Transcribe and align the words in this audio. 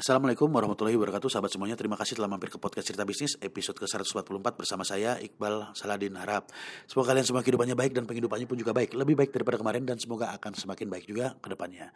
Assalamualaikum 0.00 0.48
warahmatullahi 0.48 0.96
wabarakatuh 0.96 1.28
Sahabat 1.28 1.52
semuanya. 1.52 1.76
Terima 1.76 1.92
kasih 1.92 2.16
telah 2.16 2.24
mampir 2.24 2.48
ke 2.48 2.56
podcast 2.56 2.88
cerita 2.88 3.04
bisnis 3.04 3.36
Episode 3.36 3.84
ke-144 3.84 4.56
bersama 4.56 4.80
saya 4.80 5.20
Iqbal 5.20 5.76
Saladin 5.76 6.16
Harap. 6.16 6.48
Semoga 6.88 7.12
kalian 7.12 7.28
semua 7.28 7.44
kehidupannya 7.44 7.76
baik 7.76 7.92
dan 7.92 8.08
penghidupannya 8.08 8.48
pun 8.48 8.56
juga 8.56 8.72
baik. 8.72 8.96
Lebih 8.96 9.12
baik 9.12 9.28
daripada 9.36 9.60
kemarin 9.60 9.84
dan 9.84 10.00
semoga 10.00 10.32
akan 10.32 10.56
semakin 10.56 10.88
baik 10.88 11.04
juga 11.04 11.36
ke 11.36 11.52
depannya 11.52 11.92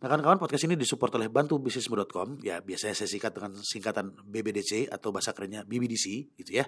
Nah 0.00 0.08
kawan-kawan 0.08 0.40
podcast 0.40 0.64
ini 0.64 0.80
disupport 0.80 1.20
oleh 1.20 1.28
bantubisnismu.com 1.28 2.40
ya 2.40 2.64
biasanya 2.64 2.96
saya 2.96 3.04
singkat 3.04 3.36
dengan 3.36 3.52
singkatan 3.60 4.16
BBDC 4.24 4.88
atau 4.88 5.12
bahasa 5.12 5.36
kerennya 5.36 5.60
BBDC 5.68 6.40
gitu 6.40 6.56
ya 6.56 6.64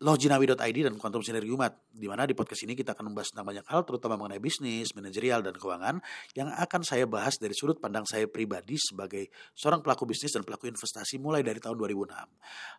loginawi.id 0.00 0.88
dan 0.88 0.96
Quantum 0.96 1.20
Sinergi 1.20 1.52
Umat 1.52 1.76
di 1.92 2.08
mana 2.08 2.24
di 2.24 2.32
podcast 2.32 2.64
ini 2.64 2.72
kita 2.72 2.96
akan 2.96 3.12
membahas 3.12 3.36
tentang 3.36 3.52
banyak 3.52 3.68
hal 3.68 3.84
terutama 3.84 4.16
mengenai 4.16 4.40
bisnis, 4.40 4.96
manajerial 4.96 5.44
dan 5.44 5.60
keuangan 5.60 6.00
yang 6.32 6.48
akan 6.48 6.80
saya 6.80 7.04
bahas 7.04 7.36
dari 7.36 7.52
sudut 7.52 7.76
pandang 7.84 8.08
saya 8.08 8.24
pribadi 8.24 8.80
sebagai 8.80 9.28
seorang 9.52 9.84
pelaku 9.84 10.08
bisnis 10.08 10.32
dan 10.32 10.40
pelaku 10.40 10.72
investasi 10.72 11.20
mulai 11.20 11.44
dari 11.44 11.60
tahun 11.60 11.76
2006. 11.76 12.16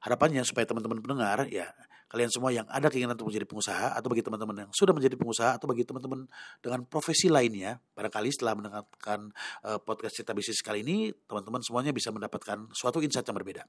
Harapannya 0.01 0.41
supaya 0.49 0.65
teman-teman 0.65 0.97
pendengar 0.97 1.45
ya 1.45 1.69
kalian 2.09 2.29
semua 2.33 2.49
yang 2.49 2.65
ada 2.67 2.89
keinginan 2.89 3.13
untuk 3.13 3.29
menjadi 3.29 3.45
pengusaha 3.45 3.93
atau 3.93 4.09
bagi 4.09 4.25
teman-teman 4.25 4.65
yang 4.65 4.71
sudah 4.73 4.93
menjadi 4.97 5.15
pengusaha 5.15 5.61
atau 5.61 5.69
bagi 5.69 5.85
teman-teman 5.85 6.25
dengan 6.59 6.81
profesi 6.89 7.29
lainnya 7.29 7.77
barangkali 7.93 8.29
setelah 8.33 8.57
mendengarkan 8.57 9.29
uh, 9.63 9.77
podcast 9.77 10.17
cerita 10.17 10.33
bisnis 10.33 10.65
kali 10.65 10.81
ini 10.81 11.13
teman-teman 11.29 11.61
semuanya 11.61 11.93
bisa 11.93 12.09
mendapatkan 12.09 12.67
suatu 12.73 12.99
insight 12.99 13.29
yang 13.29 13.37
berbeda 13.37 13.63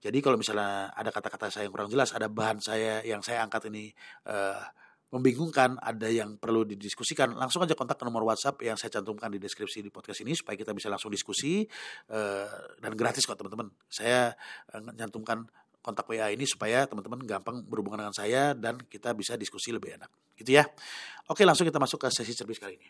jadi 0.00 0.18
kalau 0.24 0.40
misalnya 0.40 0.88
ada 0.96 1.12
kata-kata 1.12 1.52
saya 1.52 1.68
yang 1.68 1.74
kurang 1.76 1.92
jelas 1.92 2.16
ada 2.16 2.26
bahan 2.32 2.58
saya 2.64 3.04
yang 3.04 3.20
saya 3.20 3.44
angkat 3.44 3.68
ini 3.68 3.92
uh, 4.26 4.64
membingungkan, 5.14 5.78
ada 5.78 6.10
yang 6.10 6.34
perlu 6.42 6.66
didiskusikan, 6.66 7.38
langsung 7.38 7.62
aja 7.62 7.78
kontak 7.78 8.02
ke 8.02 8.04
nomor 8.04 8.26
WhatsApp 8.26 8.58
yang 8.66 8.74
saya 8.74 8.98
cantumkan 8.98 9.30
di 9.30 9.38
deskripsi 9.38 9.86
di 9.86 9.94
podcast 9.94 10.26
ini 10.26 10.34
supaya 10.34 10.58
kita 10.58 10.74
bisa 10.74 10.90
langsung 10.90 11.06
diskusi 11.14 11.62
uh, 12.10 12.74
dan 12.82 12.98
gratis 12.98 13.22
kok 13.22 13.38
teman-teman. 13.38 13.70
Saya 13.86 14.34
nyantumkan 14.74 15.46
kontak 15.84 16.08
WA 16.08 16.32
ini 16.32 16.48
supaya 16.48 16.88
teman-teman 16.88 17.20
gampang 17.28 17.60
berhubungan 17.60 18.08
dengan 18.08 18.16
saya 18.16 18.56
dan 18.56 18.80
kita 18.88 19.12
bisa 19.12 19.36
diskusi 19.36 19.68
lebih 19.68 20.00
enak. 20.00 20.08
Gitu 20.32 20.56
ya. 20.56 20.64
Oke, 21.28 21.44
langsung 21.44 21.68
kita 21.68 21.76
masuk 21.76 22.00
ke 22.00 22.08
sesi 22.08 22.32
cerbis 22.32 22.56
kali 22.56 22.80
ini. 22.80 22.88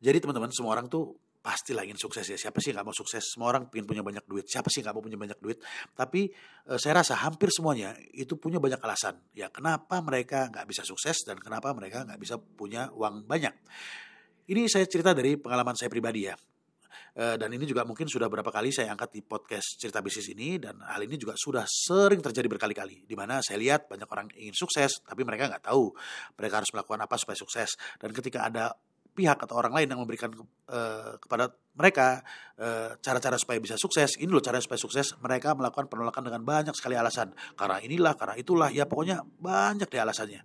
Jadi 0.00 0.24
teman-teman, 0.24 0.48
semua 0.48 0.72
orang 0.72 0.88
tuh 0.88 1.12
pasti 1.44 1.76
ingin 1.76 2.00
sukses 2.00 2.24
ya. 2.24 2.40
Siapa 2.40 2.56
sih 2.64 2.72
nggak 2.72 2.88
mau 2.88 2.96
sukses? 2.96 3.36
Semua 3.36 3.52
orang 3.52 3.68
ingin 3.68 3.84
punya 3.84 4.00
banyak 4.00 4.24
duit. 4.24 4.48
Siapa 4.48 4.72
sih 4.72 4.80
nggak 4.80 4.96
mau 4.96 5.04
punya 5.04 5.20
banyak 5.20 5.36
duit? 5.44 5.60
Tapi 5.92 6.32
e, 6.64 6.72
saya 6.80 7.04
rasa 7.04 7.20
hampir 7.20 7.52
semuanya 7.52 7.92
itu 8.16 8.40
punya 8.40 8.56
banyak 8.56 8.80
alasan. 8.80 9.20
Ya 9.36 9.52
kenapa 9.52 10.00
mereka 10.00 10.48
nggak 10.48 10.64
bisa 10.64 10.88
sukses 10.88 11.20
dan 11.28 11.36
kenapa 11.36 11.68
mereka 11.76 12.08
nggak 12.08 12.16
bisa 12.16 12.40
punya 12.40 12.88
uang 12.96 13.28
banyak. 13.28 13.52
Ini 14.48 14.72
saya 14.72 14.88
cerita 14.88 15.12
dari 15.12 15.36
pengalaman 15.36 15.76
saya 15.76 15.92
pribadi 15.92 16.32
ya. 16.32 16.36
Eh, 17.14 17.36
dan 17.38 17.46
ini 17.54 17.62
juga 17.62 17.86
mungkin 17.86 18.10
sudah 18.10 18.26
berapa 18.26 18.50
kali 18.50 18.74
saya 18.74 18.90
angkat 18.90 19.14
di 19.14 19.20
podcast 19.22 19.78
cerita 19.78 20.02
bisnis 20.02 20.34
ini 20.34 20.58
dan 20.58 20.82
hal 20.82 20.98
ini 21.06 21.14
juga 21.14 21.38
sudah 21.38 21.62
sering 21.62 22.18
terjadi 22.18 22.50
berkali-kali 22.50 23.06
di 23.06 23.14
mana 23.14 23.38
saya 23.38 23.62
lihat 23.62 23.86
banyak 23.86 24.08
orang 24.10 24.26
ingin 24.34 24.50
sukses 24.50 24.98
tapi 25.06 25.22
mereka 25.22 25.46
nggak 25.46 25.70
tahu 25.70 25.94
mereka 26.34 26.58
harus 26.58 26.70
melakukan 26.74 27.00
apa 27.06 27.14
supaya 27.14 27.38
sukses. 27.38 27.78
Dan 28.02 28.10
ketika 28.10 28.50
ada 28.50 28.74
pihak 29.14 29.38
atau 29.46 29.54
orang 29.54 29.70
lain 29.78 29.94
yang 29.94 30.02
memberikan 30.02 30.34
uh, 30.34 31.14
kepada 31.22 31.54
mereka 31.78 32.18
cara 32.58 32.98
cara-cara 32.98 33.38
supaya 33.38 33.58
bisa 33.62 33.78
sukses 33.78 34.18
ini 34.18 34.30
loh 34.30 34.42
cara 34.42 34.58
supaya 34.58 34.78
sukses 34.78 35.14
mereka 35.22 35.54
melakukan 35.54 35.86
penolakan 35.86 36.26
dengan 36.26 36.42
banyak 36.42 36.74
sekali 36.74 36.98
alasan. 36.98 37.30
Karena 37.54 37.78
inilah 37.78 38.18
karena 38.18 38.34
itulah 38.34 38.70
ya 38.74 38.90
pokoknya 38.90 39.22
banyak 39.38 39.86
deh 39.86 40.02
alasannya. 40.02 40.42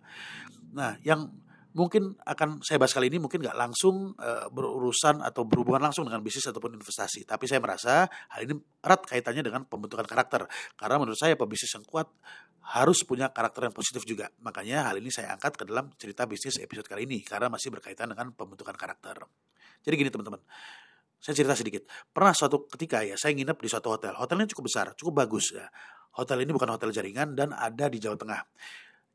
Nah 0.73 1.01
yang 1.01 1.29
mungkin 1.69 2.17
akan 2.25 2.65
saya 2.65 2.81
bahas 2.81 2.93
kali 2.97 3.13
ini 3.13 3.21
mungkin 3.21 3.45
nggak 3.45 3.53
langsung 3.53 4.17
uh, 4.17 4.49
berurusan 4.49 5.21
atau 5.21 5.45
berhubungan 5.45 5.89
langsung 5.89 6.07
dengan 6.09 6.21
bisnis 6.25 6.49
ataupun 6.49 6.73
investasi. 6.73 7.29
Tapi 7.29 7.45
saya 7.45 7.61
merasa 7.61 8.09
hal 8.09 8.41
ini 8.49 8.57
erat 8.81 9.05
kaitannya 9.05 9.45
dengan 9.45 9.61
pembentukan 9.69 10.05
karakter. 10.09 10.49
Karena 10.73 10.97
menurut 10.97 11.19
saya 11.19 11.37
pebisnis 11.37 11.69
yang 11.77 11.85
kuat 11.85 12.09
harus 12.73 13.05
punya 13.05 13.29
karakter 13.29 13.69
yang 13.69 13.75
positif 13.75 14.01
juga. 14.05 14.33
Makanya 14.41 14.89
hal 14.89 14.97
ini 14.97 15.13
saya 15.13 15.33
angkat 15.37 15.61
ke 15.61 15.63
dalam 15.69 15.93
cerita 15.97 16.25
bisnis 16.25 16.57
episode 16.57 16.89
kali 16.89 17.05
ini 17.05 17.21
karena 17.21 17.53
masih 17.53 17.69
berkaitan 17.69 18.09
dengan 18.09 18.33
pembentukan 18.33 18.73
karakter. 18.73 19.29
Jadi 19.85 19.93
gini 19.93 20.09
teman-teman. 20.09 20.41
Saya 21.19 21.35
cerita 21.35 21.53
sedikit. 21.53 21.83
Pernah 22.09 22.31
suatu 22.33 22.65
ketika 22.65 23.03
ya 23.03 23.13
saya 23.19 23.35
nginep 23.35 23.57
di 23.59 23.69
suatu 23.69 23.93
hotel. 23.93 24.15
Hotelnya 24.17 24.47
cukup 24.49 24.71
besar, 24.71 24.95
cukup 24.97 25.21
bagus 25.21 25.53
ya. 25.53 25.67
Hotel 26.17 26.41
ini 26.41 26.51
bukan 26.55 26.73
hotel 26.73 26.89
jaringan 26.89 27.37
dan 27.37 27.53
ada 27.53 27.85
di 27.91 28.01
Jawa 28.01 28.17
Tengah 28.17 28.41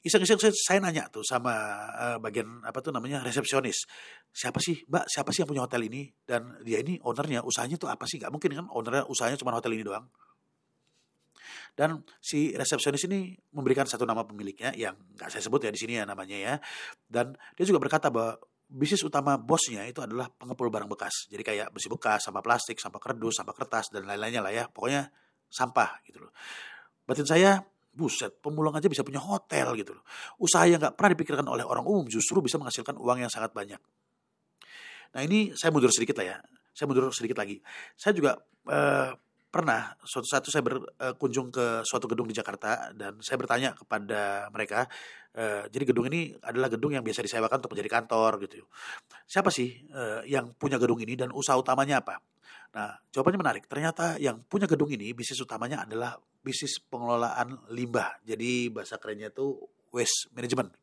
iseng-iseng 0.05 0.37
saya, 0.37 0.53
saya 0.53 0.79
nanya 0.85 1.09
tuh 1.09 1.25
sama 1.25 1.57
uh, 1.97 2.19
bagian 2.21 2.61
apa 2.61 2.85
tuh 2.85 2.93
namanya 2.93 3.25
resepsionis. 3.25 3.89
Siapa 4.29 4.61
sih 4.61 4.85
mbak? 4.85 5.09
Siapa 5.09 5.33
sih 5.33 5.43
yang 5.43 5.49
punya 5.49 5.65
hotel 5.65 5.89
ini? 5.89 6.13
Dan 6.21 6.61
dia 6.61 6.85
ini 6.85 7.01
ownernya 7.01 7.41
usahanya 7.41 7.81
tuh 7.81 7.89
apa 7.89 8.05
sih? 8.05 8.21
Nggak 8.21 8.33
mungkin 8.33 8.51
kan 8.53 8.67
ownernya 8.69 9.09
usahanya 9.09 9.41
cuma 9.41 9.57
hotel 9.57 9.73
ini 9.73 9.83
doang. 9.83 10.05
Dan 11.75 12.05
si 12.23 12.55
resepsionis 12.55 13.09
ini 13.11 13.35
memberikan 13.57 13.89
satu 13.89 14.07
nama 14.07 14.23
pemiliknya 14.23 14.71
yang 14.79 14.95
nggak 15.19 15.27
saya 15.33 15.43
sebut 15.43 15.67
ya 15.67 15.73
di 15.73 15.81
sini 15.81 15.99
ya 15.99 16.05
namanya 16.07 16.37
ya. 16.37 16.55
Dan 17.09 17.35
dia 17.57 17.65
juga 17.65 17.81
berkata 17.83 18.13
bahwa 18.13 18.39
bisnis 18.69 19.03
utama 19.03 19.41
bosnya 19.41 19.89
itu 19.89 19.99
adalah 20.05 20.29
pengepul 20.31 20.69
barang 20.69 20.87
bekas. 20.87 21.33
Jadi 21.33 21.43
kayak 21.43 21.73
besi 21.73 21.89
bekas 21.89 22.29
sampah 22.29 22.45
plastik 22.45 22.77
sampah 22.79 23.01
kerdus 23.01 23.41
sampah 23.41 23.57
kertas 23.57 23.91
dan 23.91 24.05
lain-lainnya 24.05 24.45
lah 24.45 24.53
ya. 24.53 24.65
Pokoknya 24.69 25.09
sampah 25.49 26.05
gitu 26.07 26.23
loh. 26.23 26.33
Batin 27.09 27.27
saya 27.27 27.59
Buset, 27.95 28.43
pemulung 28.43 28.75
aja 28.75 28.91
bisa 28.91 29.07
punya 29.07 29.23
hotel 29.23 29.79
gitu 29.79 29.95
loh. 29.95 30.05
Usaha 30.43 30.67
yang 30.67 30.83
gak 30.83 30.99
pernah 30.99 31.15
dipikirkan 31.15 31.47
oleh 31.47 31.63
orang 31.63 31.87
umum 31.87 32.05
justru 32.11 32.43
bisa 32.43 32.59
menghasilkan 32.59 32.99
uang 32.99 33.23
yang 33.23 33.31
sangat 33.31 33.55
banyak. 33.55 33.79
Nah 35.15 35.21
ini 35.23 35.55
saya 35.55 35.71
mundur 35.71 35.95
sedikit 35.95 36.19
lah 36.19 36.27
ya. 36.35 36.37
Saya 36.75 36.91
mundur 36.91 37.15
sedikit 37.15 37.39
lagi. 37.39 37.63
Saya 37.95 38.13
juga 38.19 38.35
eh, 38.67 39.15
pernah 39.55 39.95
suatu 40.03 40.27
saat 40.27 40.43
saya 40.51 40.67
berkunjung 40.67 41.55
ke 41.55 41.87
suatu 41.87 42.11
gedung 42.11 42.27
di 42.27 42.35
Jakarta 42.35 42.91
dan 42.91 43.23
saya 43.23 43.39
bertanya 43.39 43.71
kepada 43.79 44.51
mereka. 44.51 44.91
Eh, 45.31 45.71
jadi 45.71 45.95
gedung 45.95 46.11
ini 46.11 46.35
adalah 46.43 46.67
gedung 46.67 46.91
yang 46.91 47.07
biasa 47.07 47.23
disewakan 47.23 47.63
untuk 47.63 47.79
menjadi 47.79 48.03
kantor 48.03 48.43
gitu. 48.43 48.67
Siapa 49.31 49.55
sih 49.55 49.79
eh, 49.87 50.27
yang 50.27 50.59
punya 50.59 50.75
gedung 50.83 50.99
ini 50.99 51.15
dan 51.15 51.31
usaha 51.31 51.55
utamanya 51.55 52.03
apa? 52.03 52.19
Nah, 52.75 52.99
jawabannya 53.15 53.39
menarik. 53.39 53.65
Ternyata 53.71 54.19
yang 54.19 54.43
punya 54.43 54.67
gedung 54.67 54.91
ini 54.91 55.15
bisnis 55.15 55.39
utamanya 55.39 55.87
adalah 55.87 56.19
bisnis 56.43 56.83
pengelolaan 56.83 57.71
limbah. 57.71 58.19
Jadi 58.27 58.75
bahasa 58.75 58.99
kerennya 58.99 59.31
itu 59.31 59.55
waste 59.95 60.35
management. 60.35 60.75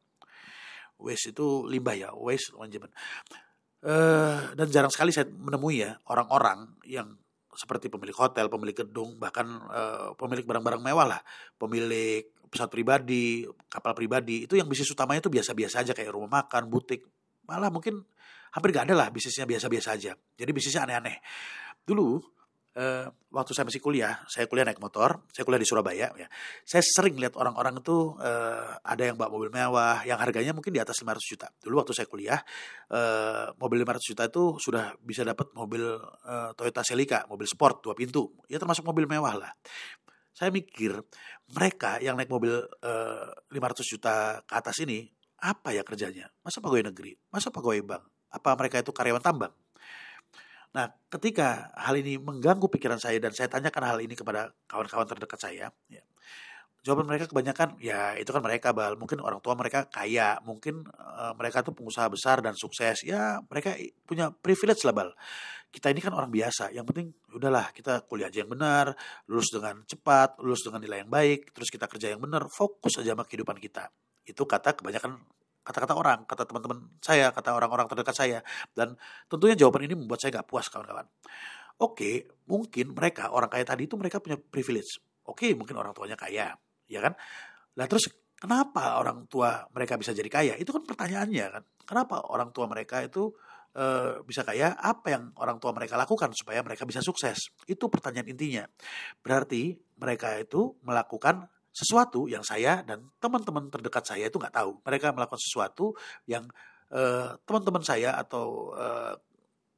Waste 0.96 1.36
itu 1.36 1.68
limbah 1.68 1.96
ya, 2.00 2.10
waste 2.16 2.56
management. 2.56 2.96
Uh, 3.82 4.54
dan 4.56 4.70
jarang 4.70 4.94
sekali 4.94 5.10
saya 5.10 5.26
menemui 5.28 5.82
ya 5.82 5.98
orang-orang 6.06 6.70
yang 6.86 7.18
seperti 7.54 7.92
pemilik 7.92 8.16
hotel, 8.16 8.48
pemilik 8.48 8.76
gedung, 8.76 9.20
bahkan 9.20 9.48
uh, 9.68 10.16
pemilik 10.16 10.44
barang-barang 10.48 10.82
mewah 10.82 11.18
lah, 11.18 11.22
pemilik 11.60 12.24
pesawat 12.52 12.72
pribadi, 12.72 13.48
kapal 13.72 13.96
pribadi, 13.96 14.44
itu 14.44 14.60
yang 14.60 14.68
bisnis 14.68 14.92
utamanya 14.92 15.24
itu 15.24 15.32
biasa-biasa 15.32 15.88
aja 15.88 15.92
kayak 15.96 16.12
rumah 16.12 16.44
makan, 16.44 16.68
butik, 16.68 17.08
malah 17.48 17.72
mungkin 17.72 18.04
hampir 18.52 18.70
gak 18.76 18.92
ada 18.92 18.96
lah 18.96 19.08
bisnisnya 19.08 19.48
biasa-biasa 19.48 19.90
aja. 19.96 20.12
Jadi 20.16 20.52
bisnisnya 20.52 20.84
aneh-aneh. 20.84 21.24
Dulu 21.88 22.20
uh, 22.78 23.08
waktu 23.32 23.52
saya 23.52 23.68
masih 23.68 23.82
kuliah, 23.84 24.24
saya 24.28 24.48
kuliah 24.48 24.64
naik 24.68 24.80
motor, 24.80 25.24
saya 25.32 25.44
kuliah 25.44 25.62
di 25.62 25.68
Surabaya 25.68 26.08
ya. 26.16 26.28
Saya 26.64 26.84
sering 26.84 27.20
lihat 27.20 27.36
orang-orang 27.36 27.80
itu 27.80 28.16
uh, 28.20 28.78
ada 28.84 29.04
yang 29.04 29.16
bawa 29.20 29.32
mobil 29.32 29.52
mewah 29.52 30.04
yang 30.08 30.20
harganya 30.20 30.56
mungkin 30.56 30.72
di 30.72 30.80
atas 30.80 31.00
500 31.04 31.20
juta. 31.24 31.48
Dulu 31.60 31.84
waktu 31.84 31.94
saya 31.96 32.08
kuliah, 32.08 32.40
uh, 32.92 33.52
mobil 33.60 33.84
500 33.84 34.10
juta 34.14 34.24
itu 34.28 34.44
sudah 34.60 34.96
bisa 35.04 35.28
dapat 35.28 35.52
mobil 35.56 35.84
uh, 36.28 36.52
Toyota 36.56 36.84
Celica, 36.84 37.28
mobil 37.28 37.48
sport 37.48 37.84
dua 37.84 37.96
pintu. 37.96 38.32
Ya 38.48 38.60
termasuk 38.60 38.88
mobil 38.88 39.08
mewah 39.08 39.36
lah. 39.36 39.52
Saya 40.32 40.50
mikir 40.50 40.96
mereka 41.52 42.00
yang 42.00 42.16
naik 42.16 42.32
mobil 42.32 42.56
uh, 42.64 43.26
500 43.52 43.84
juta 43.84 44.40
ke 44.48 44.54
atas 44.56 44.80
ini 44.82 45.12
apa 45.42 45.74
ya 45.74 45.82
kerjanya? 45.82 46.30
Masa 46.46 46.62
pegawai 46.62 46.94
negeri? 46.94 47.18
Masa 47.34 47.50
pegawai 47.50 47.82
bank? 47.82 48.04
Apa 48.32 48.56
mereka 48.56 48.80
itu 48.80 48.94
karyawan 48.96 49.20
tambang? 49.20 49.52
Nah, 50.72 50.88
ketika 51.12 51.76
hal 51.76 52.00
ini 52.00 52.16
mengganggu 52.16 52.72
pikiran 52.72 52.96
saya 52.96 53.20
dan 53.20 53.36
saya 53.36 53.52
tanyakan 53.52 53.84
hal 53.84 54.00
ini 54.00 54.16
kepada 54.16 54.56
kawan-kawan 54.72 55.04
terdekat 55.04 55.40
saya, 55.40 55.68
ya, 55.92 56.04
jawaban 56.82 57.06
mereka 57.06 57.30
kebanyakan 57.30 57.78
ya 57.78 58.18
itu 58.18 58.30
kan 58.34 58.42
mereka 58.42 58.74
bal. 58.74 58.98
Mungkin 58.98 59.22
orang 59.22 59.40
tua 59.40 59.54
mereka 59.54 59.86
kaya. 59.88 60.42
Mungkin 60.48 60.88
uh, 60.98 61.34
mereka 61.38 61.62
tuh 61.62 61.74
pengusaha 61.78 62.10
besar 62.10 62.42
dan 62.42 62.58
sukses. 62.58 63.06
Ya 63.06 63.40
mereka 63.46 63.78
punya 64.08 64.34
privilege 64.34 64.82
lah 64.88 64.94
bal. 64.94 65.10
Kita 65.72 65.88
ini 65.94 66.02
kan 66.04 66.12
orang 66.16 66.34
biasa. 66.34 66.74
Yang 66.74 66.86
penting 66.92 67.08
udahlah 67.38 67.72
kita 67.72 68.04
kuliah 68.10 68.28
aja 68.28 68.44
yang 68.44 68.52
benar 68.52 68.98
lulus 69.30 69.54
dengan 69.54 69.86
cepat 69.86 70.42
lulus 70.42 70.66
dengan 70.66 70.82
nilai 70.84 71.06
yang 71.06 71.12
baik 71.12 71.54
terus 71.56 71.70
kita 71.72 71.86
kerja 71.88 72.12
yang 72.18 72.22
benar 72.24 72.50
fokus 72.50 72.98
aja 73.00 73.14
sama 73.14 73.24
kehidupan 73.28 73.60
kita. 73.62 73.92
Itu 74.26 74.48
kata 74.50 74.76
kebanyakan 74.76 75.22
kata-kata 75.62 75.94
orang, 75.94 76.26
kata 76.26 76.44
teman-teman 76.46 76.90
saya, 77.02 77.30
kata 77.30 77.54
orang-orang 77.54 77.86
terdekat 77.90 78.16
saya. 78.18 78.40
Dan 78.74 78.98
tentunya 79.30 79.54
jawaban 79.58 79.86
ini 79.86 79.96
membuat 79.98 80.22
saya 80.22 80.42
gak 80.42 80.50
puas 80.50 80.68
kawan-kawan. 80.68 81.06
Oke, 81.82 82.30
mungkin 82.46 82.94
mereka 82.94 83.34
orang 83.34 83.50
kaya 83.50 83.66
tadi 83.66 83.90
itu 83.90 83.98
mereka 83.98 84.22
punya 84.22 84.38
privilege. 84.38 85.02
Oke, 85.26 85.54
mungkin 85.58 85.78
orang 85.78 85.94
tuanya 85.98 86.18
kaya, 86.18 86.54
ya 86.86 87.00
kan? 87.02 87.14
Lah 87.78 87.86
terus 87.90 88.10
kenapa 88.38 89.02
orang 89.02 89.26
tua 89.26 89.66
mereka 89.74 89.98
bisa 89.98 90.14
jadi 90.14 90.30
kaya? 90.30 90.54
Itu 90.58 90.74
kan 90.74 90.86
pertanyaannya 90.86 91.46
kan. 91.50 91.64
Kenapa 91.86 92.26
orang 92.30 92.54
tua 92.54 92.70
mereka 92.70 93.02
itu 93.02 93.34
uh, 93.78 94.22
bisa 94.26 94.46
kaya, 94.46 94.78
apa 94.78 95.14
yang 95.14 95.34
orang 95.38 95.58
tua 95.58 95.74
mereka 95.74 95.98
lakukan 95.98 96.34
supaya 96.38 96.62
mereka 96.62 96.86
bisa 96.86 97.02
sukses? 97.02 97.50
Itu 97.66 97.90
pertanyaan 97.90 98.30
intinya. 98.30 98.66
Berarti 99.22 99.78
mereka 99.98 100.38
itu 100.38 100.78
melakukan 100.86 101.50
sesuatu 101.72 102.28
yang 102.28 102.44
saya 102.44 102.84
dan 102.84 103.08
teman-teman 103.18 103.72
terdekat 103.72 104.04
saya 104.04 104.28
itu 104.28 104.38
nggak 104.38 104.56
tahu. 104.56 104.80
Mereka 104.84 105.16
melakukan 105.16 105.40
sesuatu 105.40 105.96
yang 106.28 106.44
uh, 106.92 107.36
teman-teman 107.48 107.84
saya 107.84 108.20
atau 108.20 108.76
uh, 108.76 109.16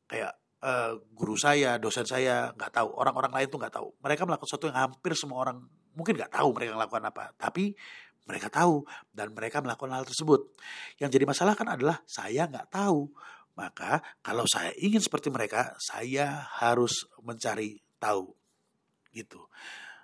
kayak 0.10 0.34
uh, 0.66 0.98
guru 1.14 1.38
saya, 1.38 1.78
dosen 1.78 2.04
saya 2.04 2.50
nggak 2.58 2.74
tahu. 2.74 2.90
Orang-orang 2.98 3.32
lain 3.32 3.48
tuh 3.48 3.62
nggak 3.62 3.76
tahu. 3.78 3.88
Mereka 4.02 4.26
melakukan 4.26 4.50
sesuatu 4.50 4.66
yang 4.74 4.80
hampir 4.90 5.14
semua 5.14 5.38
orang 5.46 5.58
mungkin 5.94 6.18
nggak 6.18 6.34
tahu 6.34 6.50
mereka 6.58 6.72
melakukan 6.76 7.04
apa. 7.14 7.24
Tapi 7.38 7.78
mereka 8.24 8.48
tahu 8.48 8.88
dan 9.12 9.36
mereka 9.36 9.60
melakukan 9.60 9.94
hal 9.94 10.06
tersebut. 10.08 10.50
Yang 10.98 11.20
jadi 11.20 11.26
masalah 11.28 11.54
kan 11.54 11.70
adalah 11.70 12.02
saya 12.10 12.50
nggak 12.50 12.72
tahu. 12.74 13.12
Maka 13.54 14.02
kalau 14.26 14.50
saya 14.50 14.74
ingin 14.82 14.98
seperti 14.98 15.30
mereka, 15.30 15.78
saya 15.78 16.50
harus 16.58 17.06
mencari 17.22 17.78
tahu. 18.02 18.34
Gitu. 19.14 19.38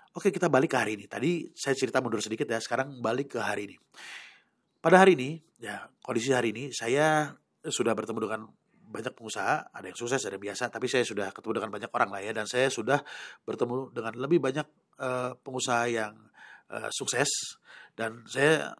Oke 0.10 0.34
kita 0.34 0.50
balik 0.50 0.74
ke 0.74 0.78
hari 0.82 0.98
ini. 0.98 1.06
Tadi 1.06 1.54
saya 1.54 1.78
cerita 1.78 2.02
mundur 2.02 2.18
sedikit 2.18 2.50
ya, 2.50 2.58
sekarang 2.58 2.98
balik 2.98 3.38
ke 3.38 3.40
hari 3.40 3.70
ini. 3.70 3.78
Pada 4.82 4.98
hari 4.98 5.14
ini, 5.14 5.38
ya 5.62 5.86
kondisi 6.02 6.34
hari 6.34 6.50
ini, 6.50 6.74
saya 6.74 7.36
sudah 7.62 7.94
bertemu 7.94 8.20
dengan 8.26 8.42
banyak 8.90 9.14
pengusaha, 9.14 9.70
ada 9.70 9.86
yang 9.86 9.94
sukses, 9.94 10.26
ada 10.26 10.34
yang 10.34 10.50
biasa, 10.50 10.74
tapi 10.74 10.90
saya 10.90 11.06
sudah 11.06 11.30
ketemu 11.30 11.62
dengan 11.62 11.70
banyak 11.78 11.92
orang 11.94 12.10
lah 12.10 12.22
ya, 12.26 12.32
dan 12.34 12.50
saya 12.50 12.74
sudah 12.74 13.06
bertemu 13.46 13.94
dengan 13.94 14.14
lebih 14.18 14.42
banyak 14.42 14.66
uh, 14.98 15.38
pengusaha 15.46 15.86
yang 15.86 16.18
uh, 16.74 16.90
sukses, 16.90 17.30
dan 17.94 18.26
saya 18.26 18.74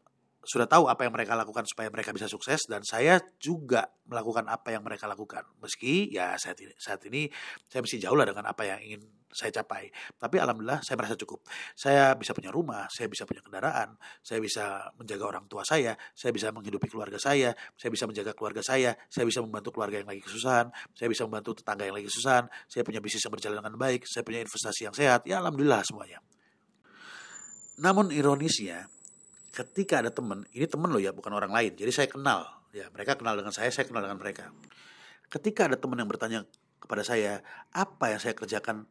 sudah 0.44 0.68
tahu 0.72 0.88
apa 0.88 1.04
yang 1.04 1.14
mereka 1.14 1.36
lakukan 1.36 1.68
supaya 1.68 1.92
mereka 1.92 2.16
bisa 2.16 2.32
sukses 2.32 2.64
dan 2.72 2.80
saya 2.88 3.20
juga 3.38 3.92
melakukan 4.08 4.48
apa 4.48 4.72
yang 4.72 4.84
mereka 4.84 5.06
lakukan. 5.06 5.44
Meski 5.60 6.10
ya 6.10 6.40
saat 6.40 6.58
ini 6.64 6.74
saat 6.80 7.04
ini 7.06 7.28
saya 7.68 7.84
masih 7.84 8.00
jauh 8.00 8.16
lah 8.16 8.24
dengan 8.24 8.48
apa 8.48 8.64
yang 8.64 8.80
ingin 8.80 9.02
saya 9.30 9.62
capai. 9.62 9.94
Tapi 10.18 10.42
alhamdulillah 10.42 10.82
saya 10.82 10.96
merasa 10.98 11.14
cukup. 11.20 11.46
Saya 11.76 12.16
bisa 12.16 12.32
punya 12.32 12.50
rumah 12.50 12.88
saya 12.88 13.12
bisa 13.12 13.28
punya 13.28 13.44
kendaraan 13.44 14.00
saya 14.24 14.40
bisa 14.40 14.90
menjaga 14.96 15.24
orang 15.28 15.46
tua 15.46 15.62
saya 15.68 15.94
saya 16.16 16.32
bisa 16.32 16.50
menghidupi 16.56 16.88
keluarga 16.88 17.20
saya 17.20 17.54
saya 17.76 17.90
bisa 17.92 18.08
menjaga 18.08 18.32
keluarga 18.34 18.64
saya 18.64 18.96
saya 19.12 19.28
bisa 19.28 19.44
membantu 19.44 19.76
keluarga 19.76 20.02
yang 20.02 20.10
lagi 20.10 20.24
kesusahan 20.24 20.72
saya 20.96 21.08
bisa 21.12 21.28
membantu 21.28 21.62
tetangga 21.62 21.84
yang 21.86 21.96
lagi 22.00 22.08
kesusahan 22.08 22.48
saya 22.66 22.82
punya 22.88 23.04
bisnis 23.04 23.22
yang 23.22 23.34
berjalan 23.36 23.60
dengan 23.62 23.76
baik 23.76 24.08
saya 24.08 24.24
punya 24.24 24.40
investasi 24.42 24.82
yang 24.90 24.96
sehat. 24.96 25.28
Ya 25.28 25.44
alhamdulillah 25.44 25.84
semuanya. 25.84 26.24
Namun 27.80 28.12
ironisnya 28.12 28.92
ketika 29.50 30.02
ada 30.06 30.12
teman, 30.14 30.46
ini 30.54 30.66
teman 30.70 30.90
loh 30.90 31.02
ya, 31.02 31.14
bukan 31.14 31.34
orang 31.34 31.52
lain. 31.52 31.74
Jadi 31.76 31.92
saya 31.92 32.08
kenal, 32.08 32.46
ya 32.74 32.88
mereka 32.94 33.18
kenal 33.18 33.38
dengan 33.38 33.54
saya, 33.54 33.70
saya 33.74 33.86
kenal 33.90 34.06
dengan 34.06 34.20
mereka. 34.22 34.54
Ketika 35.30 35.70
ada 35.70 35.78
teman 35.78 36.02
yang 36.02 36.10
bertanya 36.10 36.46
kepada 36.82 37.06
saya, 37.06 37.42
apa 37.74 38.10
yang 38.10 38.22
saya 38.22 38.34
kerjakan 38.34 38.90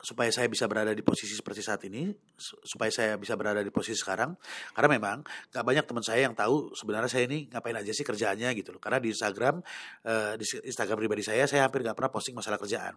supaya 0.00 0.32
saya 0.32 0.48
bisa 0.48 0.64
berada 0.64 0.96
di 0.96 1.04
posisi 1.04 1.36
seperti 1.36 1.60
saat 1.60 1.84
ini, 1.84 2.08
supaya 2.40 2.88
saya 2.88 3.20
bisa 3.20 3.36
berada 3.36 3.60
di 3.60 3.68
posisi 3.68 4.00
sekarang. 4.00 4.32
Karena 4.72 4.88
memang 4.96 5.20
gak 5.52 5.60
banyak 5.60 5.84
teman 5.84 6.00
saya 6.00 6.24
yang 6.24 6.32
tahu 6.32 6.72
sebenarnya 6.72 7.10
saya 7.12 7.28
ini 7.28 7.52
ngapain 7.52 7.76
aja 7.76 7.92
sih 7.92 8.04
kerjaannya 8.04 8.48
gitu 8.56 8.72
loh. 8.72 8.80
Karena 8.80 8.96
di 8.96 9.12
Instagram, 9.12 9.60
uh, 10.08 10.34
di 10.40 10.44
Instagram 10.64 10.96
pribadi 10.96 11.22
saya, 11.22 11.44
saya 11.44 11.68
hampir 11.68 11.84
gak 11.84 11.94
pernah 11.94 12.08
posting 12.08 12.32
masalah 12.32 12.56
kerjaan. 12.56 12.96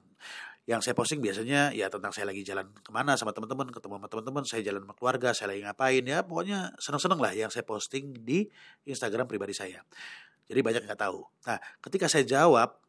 Yang 0.63 0.87
saya 0.87 0.95
posting 0.95 1.19
biasanya 1.19 1.75
ya 1.75 1.91
tentang 1.91 2.15
saya 2.15 2.31
lagi 2.31 2.39
jalan 2.41 2.71
ke 2.71 2.91
mana 2.95 3.19
sama 3.19 3.35
teman-teman, 3.35 3.67
ketemu 3.67 3.99
sama 3.99 4.07
teman-teman, 4.07 4.43
saya 4.47 4.61
jalan 4.63 4.81
sama 4.87 4.95
keluarga, 4.95 5.29
saya 5.35 5.47
lagi 5.51 5.61
ngapain 5.67 6.03
ya, 6.07 6.23
pokoknya 6.23 6.71
seneng-seneng 6.79 7.19
lah 7.19 7.31
yang 7.35 7.51
saya 7.51 7.67
posting 7.67 8.15
di 8.23 8.47
Instagram 8.87 9.27
pribadi 9.27 9.51
saya. 9.51 9.83
Jadi 10.47 10.59
banyak 10.63 10.87
yang 10.87 10.91
gak 10.95 11.03
tahu. 11.03 11.19
Nah, 11.47 11.59
ketika 11.83 12.07
saya 12.07 12.23
jawab 12.23 12.83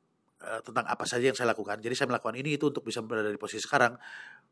Eh, 0.44 0.60
tentang 0.60 0.84
apa 0.84 1.08
saja 1.08 1.32
yang 1.32 1.36
saya 1.36 1.56
lakukan. 1.56 1.80
Jadi 1.80 1.94
saya 1.96 2.08
melakukan 2.12 2.36
ini 2.36 2.60
itu 2.60 2.68
untuk 2.68 2.84
bisa 2.84 3.00
berada 3.00 3.32
di 3.32 3.40
posisi 3.40 3.64
sekarang. 3.64 3.96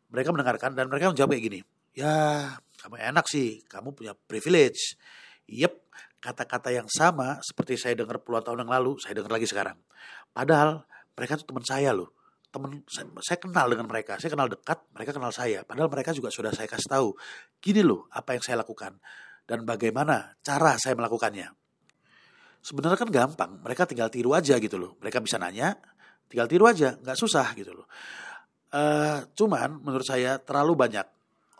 Mereka 0.08 0.32
mendengarkan 0.32 0.72
dan 0.72 0.88
mereka 0.88 1.12
menjawab 1.12 1.36
kayak 1.36 1.44
gini. 1.44 1.60
Ya, 1.92 2.48
kamu 2.80 2.96
enak 3.12 3.28
sih, 3.28 3.60
kamu 3.68 3.92
punya 3.92 4.16
privilege. 4.16 4.96
Yep, 5.52 5.74
kata-kata 6.24 6.72
yang 6.72 6.88
sama 6.88 7.44
seperti 7.44 7.76
saya 7.76 7.92
dengar 7.92 8.24
puluhan 8.24 8.40
tahun 8.40 8.64
yang 8.64 8.72
lalu, 8.72 8.96
saya 9.04 9.20
dengar 9.20 9.36
lagi 9.36 9.44
sekarang. 9.44 9.76
Padahal 10.32 10.88
mereka 11.12 11.36
tuh 11.36 11.52
teman 11.52 11.64
saya 11.68 11.92
loh. 11.92 12.08
Teman 12.52 12.84
saya, 12.84 13.08
saya 13.24 13.38
kenal 13.40 13.66
dengan 13.72 13.88
mereka, 13.88 14.20
saya 14.20 14.28
kenal 14.28 14.46
dekat, 14.52 14.84
mereka 14.92 15.16
kenal 15.16 15.32
saya. 15.32 15.64
Padahal 15.64 15.88
mereka 15.88 16.12
juga 16.12 16.28
sudah 16.28 16.52
saya 16.52 16.68
kasih 16.68 16.88
tahu, 16.92 17.08
gini 17.64 17.80
loh 17.80 18.06
apa 18.12 18.36
yang 18.36 18.44
saya 18.44 18.60
lakukan 18.60 19.00
dan 19.48 19.64
bagaimana 19.64 20.36
cara 20.44 20.76
saya 20.76 20.92
melakukannya 20.92 21.48
sebenarnya 22.62 22.96
kan 22.96 23.10
gampang. 23.10 23.50
Mereka 23.60 23.84
tinggal 23.90 24.08
tiru 24.08 24.32
aja 24.32 24.56
gitu 24.56 24.78
loh. 24.78 24.96
Mereka 25.02 25.20
bisa 25.20 25.36
nanya, 25.36 25.76
tinggal 26.30 26.46
tiru 26.48 26.64
aja, 26.70 26.96
nggak 26.96 27.18
susah 27.18 27.52
gitu 27.58 27.74
loh. 27.74 27.86
Uh, 28.72 29.26
cuman 29.36 29.84
menurut 29.84 30.06
saya 30.06 30.40
terlalu 30.40 30.78
banyak 30.78 31.04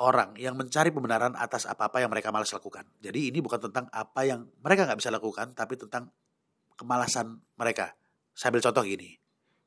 orang 0.01 0.33
yang 0.41 0.57
mencari 0.57 0.89
pembenaran 0.89 1.37
atas 1.37 1.69
apa-apa 1.69 2.01
yang 2.01 2.09
mereka 2.09 2.33
malas 2.33 2.49
lakukan. 2.55 2.89
Jadi 3.05 3.29
ini 3.29 3.45
bukan 3.45 3.69
tentang 3.69 3.93
apa 3.93 4.25
yang 4.25 4.49
mereka 4.65 4.89
nggak 4.89 4.99
bisa 5.03 5.13
lakukan, 5.13 5.53
tapi 5.53 5.77
tentang 5.77 6.09
kemalasan 6.79 7.37
mereka. 7.61 7.93
Saya 8.33 8.49
ambil 8.55 8.65
contoh 8.65 8.83
gini. 8.89 9.22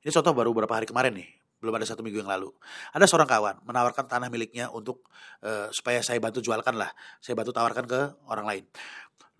Ini 0.06 0.14
contoh 0.14 0.38
baru 0.38 0.54
beberapa 0.54 0.78
hari 0.78 0.86
kemarin 0.86 1.18
nih, 1.18 1.26
belum 1.58 1.82
ada 1.82 1.86
satu 1.90 2.06
minggu 2.06 2.22
yang 2.22 2.30
lalu. 2.30 2.54
Ada 2.94 3.10
seorang 3.10 3.26
kawan 3.26 3.56
menawarkan 3.66 4.06
tanah 4.06 4.30
miliknya 4.30 4.70
untuk 4.70 5.10
uh, 5.42 5.74
supaya 5.74 6.06
saya 6.06 6.22
bantu 6.22 6.46
jualkan 6.46 6.78
lah, 6.78 6.94
saya 7.18 7.34
bantu 7.34 7.50
tawarkan 7.50 7.90
ke 7.90 8.00
orang 8.30 8.46
lain. 8.46 8.64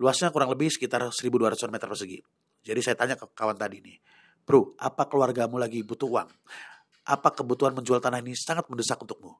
Luasnya 0.02 0.34
kurang 0.34 0.50
lebih 0.50 0.66
sekitar 0.66 1.06
1200 1.06 1.70
meter 1.70 1.86
persegi. 1.86 2.18
Jadi 2.66 2.80
saya 2.82 2.98
tanya 2.98 3.14
ke 3.14 3.30
kawan 3.30 3.54
tadi 3.54 3.78
nih, 3.78 3.94
bro, 4.42 4.74
apa 4.82 5.06
keluargamu 5.06 5.54
lagi 5.54 5.86
butuh 5.86 6.10
uang? 6.10 6.28
Apa 7.06 7.30
kebutuhan 7.30 7.70
menjual 7.70 8.02
tanah 8.02 8.18
ini 8.18 8.34
sangat 8.34 8.66
mendesak 8.66 8.98
untukmu? 8.98 9.38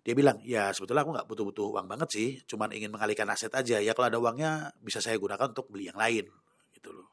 Dia 0.00 0.16
bilang, 0.16 0.40
ya 0.40 0.72
sebetulnya 0.72 1.04
aku 1.04 1.12
nggak 1.12 1.28
butuh-butuh 1.28 1.76
uang 1.76 1.84
banget 1.84 2.08
sih, 2.08 2.28
cuman 2.48 2.72
ingin 2.72 2.88
mengalihkan 2.88 3.28
aset 3.28 3.52
aja. 3.52 3.76
Ya 3.76 3.92
kalau 3.92 4.08
ada 4.08 4.16
uangnya 4.16 4.72
bisa 4.80 5.04
saya 5.04 5.20
gunakan 5.20 5.52
untuk 5.52 5.68
beli 5.68 5.92
yang 5.92 6.00
lain. 6.00 6.32
Gitu 6.72 6.88
loh. 6.88 7.12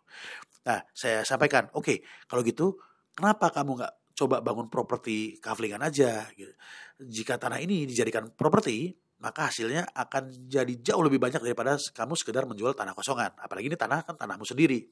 Nah, 0.64 0.80
saya 0.96 1.28
sampaikan, 1.28 1.68
oke, 1.76 1.84
okay, 1.84 1.98
kalau 2.32 2.40
gitu 2.48 2.80
kenapa 3.20 3.52
kamu 3.52 3.84
nggak 3.84 3.94
coba 4.16 4.40
bangun 4.40 4.72
properti 4.72 5.36
kaflingan 5.44 5.84
aja? 5.84 6.24
Gitu. 6.32 6.56
Jika 7.04 7.36
tanah 7.36 7.60
ini 7.60 7.84
dijadikan 7.84 8.32
properti, 8.32 8.96
maka 9.20 9.52
hasilnya 9.52 9.84
akan 9.92 10.48
jadi 10.48 10.80
jauh 10.80 11.04
lebih 11.04 11.20
banyak 11.20 11.44
daripada 11.44 11.76
kamu 11.76 12.16
sekedar 12.16 12.48
menjual 12.48 12.72
tanah 12.72 12.96
kosongan. 12.96 13.36
Apalagi 13.36 13.68
ini 13.68 13.76
tanah 13.76 14.08
kan 14.08 14.16
tanahmu 14.16 14.48
sendiri. 14.48 14.88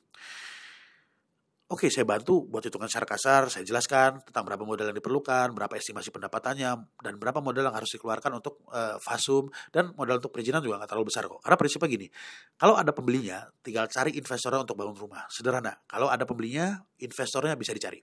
Oke, 1.67 1.91
saya 1.91 2.07
bantu 2.07 2.47
buat 2.47 2.63
hitungan 2.63 2.87
secara 2.87 3.03
kasar, 3.03 3.51
saya 3.51 3.67
jelaskan 3.67 4.23
tentang 4.23 4.47
berapa 4.47 4.63
modal 4.63 4.87
yang 4.87 4.95
diperlukan, 5.03 5.51
berapa 5.51 5.75
estimasi 5.75 6.15
pendapatannya, 6.15 6.71
dan 7.03 7.13
berapa 7.19 7.43
modal 7.43 7.67
yang 7.67 7.75
harus 7.75 7.91
dikeluarkan 7.91 8.39
untuk 8.39 8.63
uh, 8.71 8.95
fasum, 9.03 9.51
dan 9.75 9.91
modal 9.99 10.23
untuk 10.23 10.31
perizinan 10.31 10.63
juga 10.63 10.79
nggak 10.79 10.95
terlalu 10.95 11.11
besar 11.11 11.27
kok. 11.27 11.43
Karena 11.43 11.59
prinsipnya 11.59 11.89
gini, 11.91 12.07
kalau 12.55 12.79
ada 12.79 12.95
pembelinya, 12.95 13.51
tinggal 13.59 13.83
cari 13.91 14.15
investornya 14.15 14.63
untuk 14.63 14.79
bangun 14.79 14.95
rumah. 14.95 15.27
Sederhana, 15.27 15.75
kalau 15.91 16.07
ada 16.07 16.23
pembelinya, 16.23 16.87
investornya 17.03 17.59
bisa 17.59 17.75
dicari. 17.75 17.99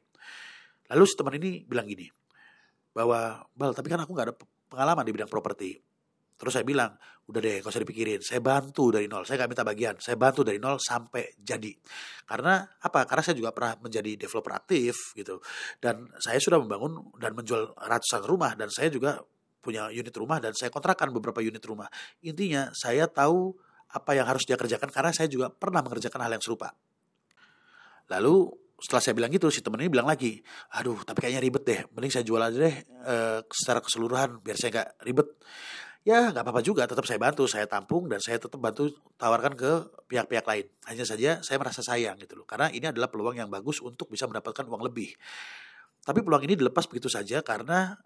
Lalu 0.94 1.04
si 1.10 1.14
teman 1.18 1.34
ini 1.34 1.50
bilang 1.66 1.90
gini, 1.90 2.06
bahwa, 2.94 3.42
Bal, 3.50 3.74
tapi 3.74 3.90
kan 3.90 3.98
aku 3.98 4.14
nggak 4.14 4.26
ada 4.30 4.36
pengalaman 4.70 5.02
di 5.02 5.12
bidang 5.12 5.30
properti 5.30 5.74
Terus 6.34 6.60
saya 6.60 6.66
bilang, 6.66 6.90
udah 7.30 7.40
deh 7.40 7.62
gak 7.62 7.70
usah 7.70 7.82
dipikirin, 7.86 8.18
saya 8.18 8.42
bantu 8.42 8.90
dari 8.90 9.06
nol, 9.06 9.22
saya 9.22 9.46
gak 9.46 9.50
minta 9.54 9.62
bagian, 9.62 9.94
saya 10.02 10.18
bantu 10.18 10.42
dari 10.42 10.58
nol 10.58 10.82
sampai 10.82 11.38
jadi. 11.38 11.70
Karena 12.26 12.58
apa? 12.82 13.06
Karena 13.06 13.22
saya 13.22 13.36
juga 13.38 13.54
pernah 13.54 13.78
menjadi 13.78 14.18
developer 14.18 14.52
aktif 14.52 15.14
gitu. 15.14 15.38
Dan 15.78 16.10
saya 16.18 16.42
sudah 16.42 16.58
membangun 16.58 17.14
dan 17.22 17.38
menjual 17.38 17.78
ratusan 17.78 18.22
rumah 18.26 18.58
dan 18.58 18.66
saya 18.66 18.90
juga 18.90 19.22
punya 19.62 19.88
unit 19.88 20.12
rumah 20.12 20.42
dan 20.42 20.52
saya 20.52 20.74
kontrakan 20.74 21.14
beberapa 21.14 21.38
unit 21.38 21.62
rumah. 21.62 21.86
Intinya 22.20 22.68
saya 22.74 23.06
tahu 23.06 23.54
apa 23.94 24.18
yang 24.18 24.26
harus 24.26 24.42
dia 24.42 24.58
kerjakan 24.58 24.90
karena 24.90 25.14
saya 25.14 25.30
juga 25.30 25.54
pernah 25.54 25.86
mengerjakan 25.86 26.18
hal 26.18 26.34
yang 26.34 26.42
serupa. 26.42 26.74
Lalu 28.10 28.52
setelah 28.84 29.00
saya 29.00 29.16
bilang 29.16 29.32
gitu 29.32 29.48
si 29.48 29.64
temen 29.64 29.80
ini 29.80 29.88
bilang 29.88 30.04
lagi 30.04 30.44
aduh 30.76 31.00
tapi 31.08 31.24
kayaknya 31.24 31.40
ribet 31.40 31.64
deh 31.64 31.80
mending 31.96 32.12
saya 32.12 32.24
jual 32.28 32.36
aja 32.36 32.52
deh 32.68 32.76
e, 32.84 33.14
secara 33.48 33.80
keseluruhan 33.80 34.44
biar 34.44 34.60
saya 34.60 34.70
nggak 34.76 34.88
ribet. 35.08 35.28
Ya 36.04 36.28
nggak 36.28 36.44
apa-apa 36.44 36.60
juga 36.60 36.84
tetap 36.84 37.08
saya 37.08 37.16
bantu 37.16 37.48
saya 37.48 37.64
tampung 37.64 38.12
dan 38.12 38.20
saya 38.20 38.36
tetap 38.36 38.60
bantu 38.60 38.92
tawarkan 39.16 39.56
ke 39.56 39.88
pihak-pihak 40.04 40.44
lain. 40.44 40.68
Hanya 40.84 41.08
saja 41.08 41.40
saya 41.40 41.56
merasa 41.56 41.80
sayang 41.80 42.20
gitu 42.20 42.36
loh 42.36 42.44
karena 42.44 42.68
ini 42.68 42.92
adalah 42.92 43.08
peluang 43.08 43.40
yang 43.40 43.48
bagus 43.48 43.80
untuk 43.80 44.12
bisa 44.12 44.28
mendapatkan 44.28 44.68
uang 44.68 44.84
lebih. 44.84 45.16
Tapi 46.04 46.20
peluang 46.20 46.44
ini 46.44 46.60
dilepas 46.60 46.84
begitu 46.84 47.08
saja 47.08 47.40
karena 47.40 47.96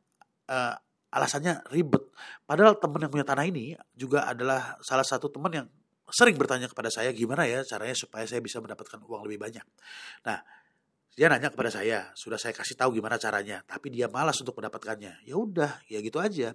uh, 0.47 0.75
alasannya 1.11 1.66
ribet. 1.75 2.06
Padahal 2.47 2.78
teman 2.78 3.02
yang 3.02 3.11
punya 3.11 3.26
tanah 3.26 3.50
ini 3.50 3.75
juga 3.99 4.30
adalah 4.30 4.78
salah 4.78 5.02
satu 5.02 5.26
teman 5.26 5.50
yang 5.50 5.66
sering 6.08 6.38
bertanya 6.38 6.70
kepada 6.70 6.88
saya 6.88 7.12
gimana 7.12 7.44
ya 7.44 7.61
caranya 7.66 7.92
supaya 7.92 8.25
saya 8.25 8.38
bisa 8.38 8.62
mendapatkan 8.62 9.02
uang 9.02 9.26
lebih 9.26 9.42
banyak? 9.42 9.66
Nah 10.23 10.38
dia 11.19 11.27
nanya 11.27 11.51
kepada 11.51 11.67
saya, 11.67 12.15
sudah 12.15 12.39
saya 12.39 12.55
kasih 12.55 12.79
tahu 12.79 12.95
gimana 12.95 13.19
caranya, 13.19 13.59
tapi 13.67 13.91
dia 13.91 14.07
malas 14.07 14.39
untuk 14.39 14.55
mendapatkannya. 14.55 15.27
Ya 15.27 15.35
udah, 15.35 15.83
ya 15.91 15.99
gitu 15.99 16.23
aja. 16.23 16.55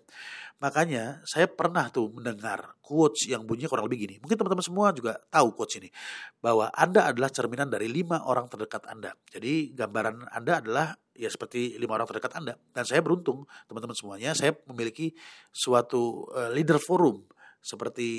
Makanya 0.63 1.19
saya 1.27 1.51
pernah 1.51 1.91
tuh 1.91 2.07
mendengar 2.15 2.79
quotes 2.79 3.27
yang 3.27 3.43
bunyinya 3.43 3.67
kurang 3.67 3.91
lebih 3.91 4.07
gini. 4.07 4.15
Mungkin 4.23 4.39
teman-teman 4.39 4.63
semua 4.63 4.95
juga 4.95 5.19
tahu 5.27 5.51
quotes 5.51 5.83
ini. 5.83 5.91
Bahwa 6.39 6.71
Anda 6.71 7.11
adalah 7.11 7.27
cerminan 7.27 7.67
dari 7.67 7.91
lima 7.91 8.23
orang 8.23 8.47
terdekat 8.47 8.87
Anda. 8.87 9.11
Jadi 9.27 9.75
gambaran 9.75 10.31
Anda 10.31 10.63
adalah 10.63 10.95
ya 11.11 11.27
seperti 11.27 11.75
lima 11.75 11.99
orang 11.99 12.07
terdekat 12.07 12.31
Anda. 12.31 12.55
Dan 12.71 12.87
saya 12.87 13.03
beruntung 13.03 13.43
teman-teman 13.67 13.99
semuanya, 13.99 14.31
saya 14.31 14.55
memiliki 14.71 15.11
suatu 15.51 16.31
uh, 16.31 16.47
leader 16.55 16.79
forum 16.79 17.19
seperti 17.63 18.09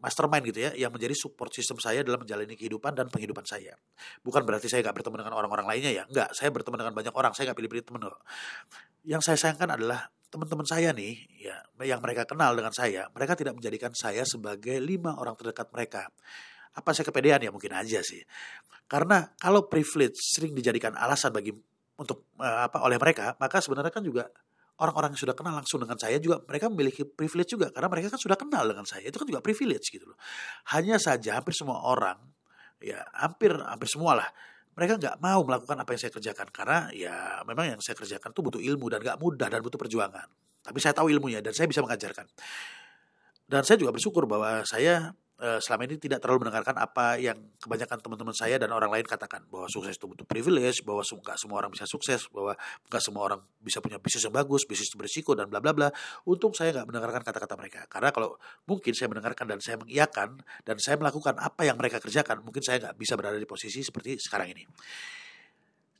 mastermind 0.00 0.48
gitu 0.48 0.64
ya 0.64 0.70
yang 0.72 0.88
menjadi 0.88 1.12
support 1.12 1.52
system 1.52 1.76
saya 1.76 2.00
dalam 2.00 2.24
menjalani 2.24 2.56
kehidupan 2.56 2.96
dan 2.96 3.12
penghidupan 3.12 3.44
saya. 3.44 3.76
Bukan 4.24 4.40
berarti 4.48 4.72
saya 4.72 4.80
gak 4.80 4.96
bertemu 4.96 5.20
dengan 5.20 5.36
orang-orang 5.36 5.68
lainnya 5.68 5.92
ya, 5.92 6.02
enggak. 6.08 6.32
Saya 6.32 6.48
bertemu 6.48 6.80
dengan 6.80 6.94
banyak 6.96 7.12
orang, 7.12 7.36
saya 7.36 7.52
gak 7.52 7.60
pilih-pilih 7.60 7.84
teman 7.84 8.08
kok. 8.08 8.24
Yang 9.04 9.22
saya 9.28 9.36
sayangkan 9.36 9.76
adalah 9.76 10.08
teman-teman 10.32 10.64
saya 10.64 10.96
nih, 10.96 11.12
ya 11.44 11.60
yang 11.84 12.00
mereka 12.00 12.24
kenal 12.24 12.56
dengan 12.56 12.72
saya, 12.72 13.12
mereka 13.12 13.36
tidak 13.36 13.52
menjadikan 13.60 13.92
saya 13.92 14.24
sebagai 14.24 14.80
lima 14.80 15.12
orang 15.20 15.36
terdekat 15.36 15.68
mereka. 15.76 16.08
Apa 16.72 16.96
saya 16.96 17.04
kepedean 17.04 17.44
ya 17.44 17.52
mungkin 17.52 17.76
aja 17.76 18.00
sih. 18.00 18.24
Karena 18.88 19.28
kalau 19.36 19.68
privilege 19.68 20.16
sering 20.24 20.56
dijadikan 20.56 20.96
alasan 20.96 21.36
bagi 21.36 21.52
untuk 22.00 22.32
uh, 22.40 22.64
apa 22.64 22.80
oleh 22.80 22.96
mereka, 22.96 23.36
maka 23.36 23.60
sebenarnya 23.60 23.92
kan 23.92 24.00
juga 24.00 24.32
orang-orang 24.80 25.12
yang 25.12 25.20
sudah 25.20 25.36
kenal 25.36 25.54
langsung 25.54 25.78
dengan 25.84 26.00
saya 26.00 26.16
juga 26.16 26.40
mereka 26.42 26.72
memiliki 26.72 27.04
privilege 27.04 27.52
juga 27.54 27.68
karena 27.68 27.88
mereka 27.92 28.16
kan 28.16 28.20
sudah 28.20 28.36
kenal 28.40 28.64
dengan 28.64 28.88
saya 28.88 29.04
itu 29.06 29.16
kan 29.20 29.28
juga 29.28 29.40
privilege 29.44 29.92
gitu 29.92 30.08
loh. 30.08 30.18
Hanya 30.72 30.96
saja 30.96 31.36
hampir 31.36 31.52
semua 31.52 31.84
orang 31.84 32.16
ya 32.80 33.04
hampir 33.12 33.52
hampir 33.52 33.88
semua 33.92 34.16
lah 34.16 34.28
mereka 34.72 34.96
nggak 34.96 35.16
mau 35.20 35.44
melakukan 35.44 35.76
apa 35.76 35.90
yang 35.92 36.00
saya 36.00 36.12
kerjakan 36.16 36.48
karena 36.48 36.78
ya 36.96 37.44
memang 37.44 37.76
yang 37.76 37.80
saya 37.84 37.92
kerjakan 37.98 38.32
itu 38.32 38.40
butuh 38.40 38.62
ilmu 38.64 38.86
dan 38.88 39.04
nggak 39.04 39.18
mudah 39.20 39.48
dan 39.52 39.60
butuh 39.60 39.76
perjuangan. 39.76 40.24
Tapi 40.64 40.78
saya 40.80 40.96
tahu 40.96 41.12
ilmunya 41.12 41.44
dan 41.44 41.52
saya 41.52 41.68
bisa 41.68 41.84
mengajarkan. 41.84 42.24
Dan 43.50 43.66
saya 43.66 43.76
juga 43.76 43.90
bersyukur 43.90 44.24
bahwa 44.30 44.62
saya 44.62 45.12
Eh, 45.40 45.56
selama 45.56 45.88
ini 45.88 45.96
tidak 45.96 46.20
terlalu 46.20 46.44
mendengarkan 46.44 46.76
apa 46.76 47.16
yang 47.16 47.32
kebanyakan 47.64 47.96
teman-teman 48.04 48.36
saya 48.36 48.60
dan 48.60 48.76
orang 48.76 48.92
lain 48.92 49.08
katakan 49.08 49.40
bahwa 49.48 49.72
sukses 49.72 49.96
itu 49.96 50.04
butuh 50.04 50.28
privilege, 50.28 50.84
bahwa 50.84 51.00
nggak 51.00 51.40
semua 51.40 51.64
orang 51.64 51.72
bisa 51.72 51.88
sukses, 51.88 52.28
bahwa 52.28 52.52
nggak 52.92 53.00
semua 53.00 53.22
orang 53.24 53.40
bisa 53.56 53.80
punya 53.80 53.96
bisnis 53.96 54.28
yang 54.28 54.36
bagus, 54.36 54.68
bisnis 54.68 54.92
berisiko 54.92 55.32
dan 55.32 55.48
bla 55.48 55.64
bla 55.64 55.72
bla. 55.72 55.88
Untung 56.28 56.52
saya 56.52 56.76
nggak 56.76 56.92
mendengarkan 56.92 57.24
kata-kata 57.24 57.56
mereka 57.56 57.80
karena 57.88 58.12
kalau 58.12 58.36
mungkin 58.68 58.92
saya 58.92 59.08
mendengarkan 59.08 59.48
dan 59.48 59.58
saya 59.64 59.80
mengiyakan 59.80 60.28
dan 60.60 60.76
saya 60.76 61.00
melakukan 61.00 61.32
apa 61.40 61.64
yang 61.64 61.80
mereka 61.80 62.04
kerjakan, 62.04 62.44
mungkin 62.44 62.60
saya 62.60 62.76
nggak 62.84 63.00
bisa 63.00 63.16
berada 63.16 63.40
di 63.40 63.48
posisi 63.48 63.80
seperti 63.80 64.20
sekarang 64.20 64.52
ini. 64.52 64.68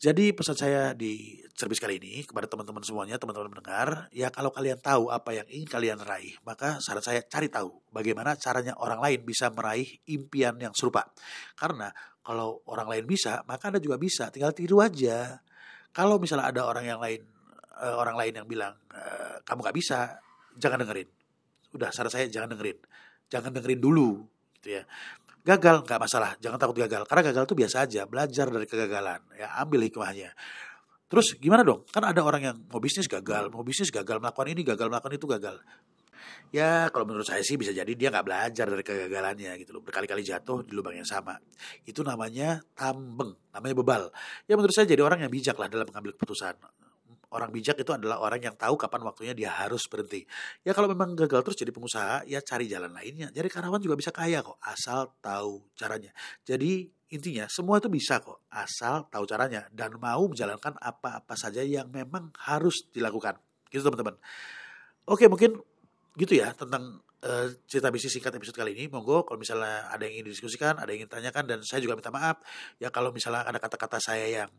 Jadi 0.01 0.33
pesan 0.33 0.57
saya 0.57 0.97
di 0.97 1.45
cerbis 1.53 1.77
kali 1.77 2.01
ini 2.01 2.25
kepada 2.25 2.49
teman-teman 2.49 2.81
semuanya, 2.81 3.21
teman-teman 3.21 3.53
mendengar, 3.53 4.09
ya 4.17 4.33
kalau 4.33 4.49
kalian 4.49 4.81
tahu 4.81 5.13
apa 5.13 5.37
yang 5.37 5.45
ingin 5.53 5.69
kalian 5.69 6.01
raih, 6.01 6.41
maka 6.41 6.81
saran 6.81 7.05
saya 7.05 7.21
cari 7.21 7.53
tahu 7.53 7.69
bagaimana 7.93 8.33
caranya 8.41 8.73
orang 8.81 8.97
lain 8.97 9.21
bisa 9.29 9.53
meraih 9.53 9.85
impian 10.09 10.57
yang 10.57 10.73
serupa. 10.73 11.13
Karena 11.53 11.93
kalau 12.25 12.65
orang 12.73 12.89
lain 12.89 13.05
bisa, 13.05 13.45
maka 13.45 13.69
Anda 13.69 13.77
juga 13.77 14.01
bisa, 14.01 14.33
tinggal 14.33 14.57
tiru 14.57 14.81
aja. 14.81 15.45
Kalau 15.93 16.17
misalnya 16.17 16.49
ada 16.49 16.65
orang 16.65 16.89
yang 16.89 16.97
lain, 16.97 17.21
uh, 17.77 18.01
orang 18.01 18.17
lain 18.17 18.41
yang 18.41 18.49
bilang 18.49 18.73
uh, 18.97 19.37
kamu 19.45 19.69
gak 19.69 19.77
bisa, 19.77 20.17
jangan 20.57 20.81
dengerin. 20.81 21.13
Udah, 21.77 21.93
saran 21.93 22.09
saya 22.09 22.25
jangan 22.25 22.57
dengerin. 22.57 22.81
Jangan 23.29 23.53
dengerin 23.53 23.85
dulu, 23.85 24.25
gitu 24.61 24.81
ya 24.81 24.85
gagal 25.45 25.87
nggak 25.87 26.01
masalah. 26.01 26.37
Jangan 26.39 26.59
takut 26.61 26.77
gagal. 26.77 27.03
Karena 27.09 27.23
gagal 27.33 27.43
itu 27.49 27.57
biasa 27.57 27.77
aja. 27.89 28.03
Belajar 28.05 28.47
dari 28.49 28.67
kegagalan. 28.69 29.21
Ya 29.37 29.49
ambil 29.61 29.85
hikmahnya. 29.87 30.33
Terus 31.11 31.35
gimana 31.43 31.67
dong? 31.67 31.83
Kan 31.91 32.07
ada 32.07 32.23
orang 32.23 32.43
yang 32.43 32.57
mau 32.71 32.79
bisnis 32.79 33.11
gagal 33.11 33.51
mau 33.51 33.67
bisnis 33.67 33.91
gagal 33.91 34.23
melakukan 34.23 34.47
ini 34.55 34.63
gagal 34.63 34.87
melakukan 34.87 35.19
itu 35.19 35.27
gagal. 35.27 35.57
Ya 36.55 36.87
kalau 36.91 37.07
menurut 37.07 37.27
saya 37.27 37.43
sih 37.43 37.59
bisa 37.59 37.75
jadi 37.75 37.91
dia 37.95 38.11
nggak 38.11 38.27
belajar 38.27 38.67
dari 38.71 38.83
kegagalannya 38.87 39.59
gitu 39.59 39.75
loh. 39.75 39.83
Berkali-kali 39.83 40.23
jatuh 40.23 40.63
di 40.63 40.71
lubang 40.71 40.95
yang 40.95 41.07
sama. 41.07 41.35
Itu 41.83 42.07
namanya 42.07 42.63
tambeng 42.79 43.35
namanya 43.51 43.75
bebal. 43.75 44.03
Ya 44.47 44.55
menurut 44.55 44.71
saya 44.71 44.87
jadi 44.87 45.03
orang 45.03 45.27
yang 45.27 45.31
bijak 45.35 45.59
lah 45.59 45.67
dalam 45.67 45.87
mengambil 45.91 46.15
keputusan 46.15 46.55
orang 47.31 47.51
bijak 47.55 47.79
itu 47.79 47.91
adalah 47.95 48.19
orang 48.23 48.43
yang 48.43 48.55
tahu 48.59 48.75
kapan 48.75 49.03
waktunya 49.07 49.35
dia 49.35 49.51
harus 49.55 49.87
berhenti. 49.87 50.27
Ya 50.67 50.75
kalau 50.75 50.91
memang 50.91 51.15
gagal 51.15 51.47
terus 51.47 51.59
jadi 51.59 51.71
pengusaha, 51.71 52.27
ya 52.27 52.43
cari 52.43 52.67
jalan 52.67 52.91
lainnya. 52.91 53.31
Jadi 53.31 53.47
karyawan 53.47 53.81
juga 53.83 53.95
bisa 53.95 54.11
kaya 54.11 54.43
kok, 54.43 54.59
asal 54.63 55.15
tahu 55.23 55.71
caranya. 55.79 56.11
Jadi 56.43 56.91
intinya 57.11 57.47
semua 57.51 57.79
itu 57.79 57.91
bisa 57.91 58.23
kok, 58.23 58.47
asal 58.51 59.07
tahu 59.11 59.27
caranya 59.27 59.67
dan 59.71 59.95
mau 59.99 60.27
menjalankan 60.27 60.79
apa-apa 60.79 61.35
saja 61.39 61.63
yang 61.63 61.91
memang 61.91 62.35
harus 62.47 62.87
dilakukan. 62.91 63.39
Gitu 63.71 63.83
teman-teman. 63.87 64.19
Oke 65.07 65.27
mungkin 65.31 65.59
gitu 66.19 66.35
ya 66.35 66.51
tentang 66.55 66.99
uh, 67.23 67.47
cerita 67.71 67.89
bisnis 67.91 68.15
singkat 68.15 68.35
episode 68.35 68.59
kali 68.59 68.75
ini. 68.75 68.85
Monggo 68.91 69.23
kalau 69.23 69.39
misalnya 69.39 69.87
ada 69.91 70.03
yang 70.07 70.21
ingin 70.21 70.27
didiskusikan, 70.33 70.79
ada 70.79 70.91
yang 70.91 71.07
ingin 71.07 71.11
tanyakan 71.11 71.45
dan 71.47 71.59
saya 71.63 71.81
juga 71.83 71.95
minta 71.99 72.11
maaf 72.11 72.43
ya 72.83 72.91
kalau 72.91 73.15
misalnya 73.15 73.47
ada 73.47 73.59
kata-kata 73.63 73.99
saya 74.03 74.27
yang 74.27 74.51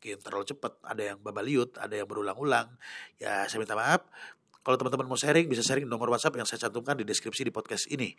mungkin 0.00 0.16
terlalu 0.24 0.48
cepat, 0.48 0.80
ada 0.80 1.12
yang 1.12 1.18
babaliut, 1.20 1.76
ada 1.76 1.92
yang 1.92 2.08
berulang-ulang. 2.08 2.72
Ya 3.20 3.44
saya 3.44 3.60
minta 3.60 3.76
maaf. 3.76 4.08
Kalau 4.64 4.80
teman-teman 4.80 5.12
mau 5.12 5.20
sharing, 5.20 5.44
bisa 5.44 5.60
sharing 5.60 5.84
nomor 5.84 6.08
WhatsApp 6.08 6.40
yang 6.40 6.48
saya 6.48 6.56
cantumkan 6.68 6.96
di 6.96 7.04
deskripsi 7.04 7.44
di 7.44 7.52
podcast 7.52 7.84
ini. 7.92 8.16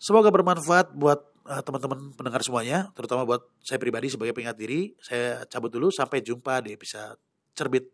Semoga 0.00 0.32
bermanfaat 0.32 0.96
buat 0.96 1.20
uh, 1.44 1.60
teman-teman 1.60 2.16
pendengar 2.16 2.40
semuanya, 2.40 2.88
terutama 2.96 3.28
buat 3.28 3.44
saya 3.60 3.76
pribadi 3.76 4.08
sebagai 4.08 4.32
pengingat 4.32 4.56
diri. 4.56 4.96
Saya 4.96 5.44
cabut 5.44 5.68
dulu, 5.68 5.92
sampai 5.92 6.24
jumpa 6.24 6.64
di 6.64 6.72
episode 6.72 7.20
cerbit, 7.52 7.84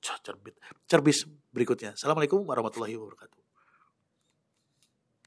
cerbit, 0.00 0.56
cerbis 0.88 1.28
berikutnya. 1.52 1.92
Assalamualaikum 1.92 2.48
warahmatullahi 2.48 2.96
wabarakatuh. 2.96 3.43